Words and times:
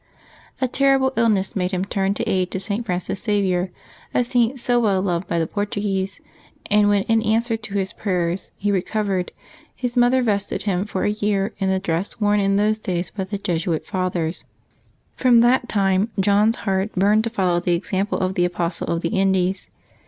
A 0.59 0.67
terrible 0.67 1.13
illness 1.15 1.55
made 1.55 1.69
him 1.69 1.85
turn 1.85 2.15
for 2.15 2.23
aid 2.25 2.49
to 2.49 2.59
St. 2.59 2.83
Francis 2.87 3.21
Xavier, 3.21 3.69
a 4.15 4.23
Saint 4.23 4.59
so 4.59 4.79
well 4.79 4.99
loved 4.99 5.27
by 5.27 5.37
the 5.37 5.45
Portuguese; 5.45 6.19
and 6.71 6.89
when, 6.89 7.03
in 7.03 7.21
answer 7.21 7.55
to 7.55 7.75
his 7.75 7.93
prayers, 7.93 8.49
he 8.57 8.71
recovered, 8.71 9.31
his 9.75 9.95
mother 9.95 10.23
vested 10.23 10.63
him 10.63 10.85
for 10.85 11.03
a 11.03 11.11
year 11.11 11.53
in 11.59 11.69
the 11.69 11.77
dress 11.77 12.19
worn 12.19 12.39
in 12.39 12.55
those 12.55 12.79
days 12.79 13.11
by 13.11 13.25
the 13.25 13.37
Jesuit 13.37 13.85
Fathers. 13.85 14.43
From 15.15 15.41
that 15.41 15.69
time 15.69 16.09
John's 16.19 16.55
heart 16.65 16.95
burned 16.95 17.23
to 17.25 17.29
follow 17.29 17.59
the 17.59 17.75
example 17.75 18.17
of 18.19 18.33
the 18.33 18.45
Apostle 18.45 18.87
of 18.87 19.01
the 19.03 19.09
Indies. 19.09 19.69